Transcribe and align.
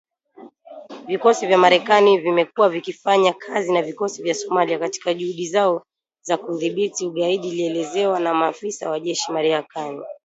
Vikosi 1.07 1.47
vya 1.47 1.57
Marekani 1.57 2.17
vimekuwa 2.17 2.69
vikifanya 2.69 3.33
kazi 3.33 3.73
na 3.73 3.81
vikosi 3.81 4.23
vya 4.23 4.33
Somalia 4.33 4.79
katika 4.79 5.13
juhudi 5.13 5.47
zao 5.47 5.85
za 6.21 6.37
kudhibiti 6.37 7.05
ugaidi 7.05 7.49
ilielezewa 7.49 8.19
na 8.19 8.33
maafisa 8.33 8.89
wa 8.89 8.99
jeshi 8.99 9.25
la 9.31 9.33
Marekani. 9.33 10.01